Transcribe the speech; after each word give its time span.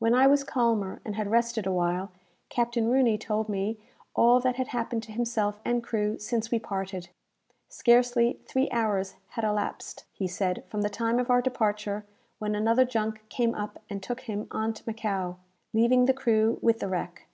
When 0.00 0.14
I 0.14 0.26
was 0.26 0.42
calmer, 0.42 1.00
and 1.04 1.14
had 1.14 1.30
rested 1.30 1.64
awhile, 1.64 2.10
Captain 2.48 2.88
Rooney 2.90 3.16
told 3.16 3.48
me 3.48 3.78
all 4.16 4.40
that 4.40 4.56
had 4.56 4.66
happened 4.66 5.04
to 5.04 5.12
himself 5.12 5.60
and 5.64 5.80
crew 5.80 6.18
since 6.18 6.50
we 6.50 6.58
parted. 6.58 7.08
Scarcely 7.68 8.40
three 8.48 8.68
hours 8.72 9.14
had 9.28 9.44
elapsed, 9.44 10.06
he 10.12 10.26
said, 10.26 10.64
from 10.66 10.82
the 10.82 10.90
time 10.90 11.20
of 11.20 11.30
our 11.30 11.40
departure, 11.40 12.04
when 12.40 12.56
another 12.56 12.84
junk 12.84 13.22
came 13.28 13.54
up 13.54 13.80
and 13.88 14.02
took 14.02 14.22
him 14.22 14.48
on 14.50 14.72
to 14.72 14.82
Macao, 14.88 15.36
leaving 15.72 16.06
the 16.06 16.12
crew 16.14 16.58
with 16.60 16.80
the 16.80 16.88
wreck. 16.88 17.28